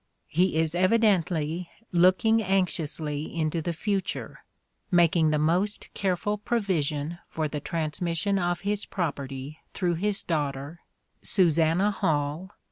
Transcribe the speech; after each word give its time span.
He 0.29 0.55
is 0.55 0.73
evidently 0.73 1.69
looking 1.91 2.41
anxiously 2.41 3.35
into 3.35 3.61
the 3.61 3.71
future, 3.71 4.43
making 4.89 5.29
the 5.29 5.37
most 5.37 5.93
careful 5.93 6.39
provision 6.39 7.19
for 7.29 7.47
the 7.47 7.59
transmission 7.59 8.39
of 8.39 8.61
his 8.61 8.83
property 8.87 9.59
through 9.75 9.93
his 9.93 10.23
40" 10.23 10.25
SHAKESPEARE" 10.27 10.35
IDENTIFIED 10.41 10.55
daughter" 10.55 10.79
Susanna 11.35 11.91
Hall 11.91 12.49